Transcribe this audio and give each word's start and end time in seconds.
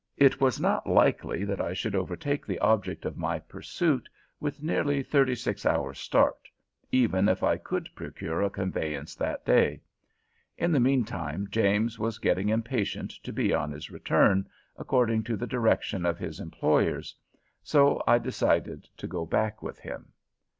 It 0.17 0.41
was 0.41 0.59
not 0.59 0.89
likely 0.89 1.43
that 1.45 1.61
I 1.61 1.73
should 1.73 1.93
overtake 1.93 2.43
the 2.43 2.57
object 2.57 3.05
of 3.05 3.19
my 3.19 3.37
pursuit 3.37 4.09
with 4.39 4.63
nearly 4.63 5.03
thirty 5.03 5.35
six 5.35 5.63
hours 5.63 5.99
start, 5.99 6.47
even 6.91 7.29
if 7.29 7.43
I 7.43 7.57
could 7.57 7.87
procure 7.93 8.41
a 8.41 8.49
conveyance 8.49 9.13
that 9.13 9.45
day. 9.45 9.79
In 10.57 10.71
the 10.71 10.79
mean 10.79 11.03
time 11.05 11.49
James 11.51 11.99
was 11.99 12.17
getting 12.17 12.49
impatient 12.49 13.11
to 13.21 13.31
be 13.31 13.53
on 13.53 13.71
his 13.71 13.91
return, 13.91 14.49
according 14.75 15.21
to 15.25 15.37
the 15.37 15.45
direction 15.45 16.03
of 16.03 16.17
his 16.17 16.39
employers. 16.39 17.15
So 17.61 18.01
I 18.07 18.17
decided 18.17 18.89
to 18.97 19.05
go 19.05 19.23
back 19.27 19.61
with 19.61 19.77
him. 19.77 20.13